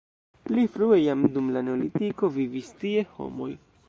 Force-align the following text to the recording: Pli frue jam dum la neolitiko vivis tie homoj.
Pli 0.45 0.63
frue 0.77 0.97
jam 1.01 1.21
dum 1.35 1.51
la 1.57 1.63
neolitiko 1.67 2.31
vivis 2.39 2.73
tie 2.85 3.05
homoj. 3.19 3.51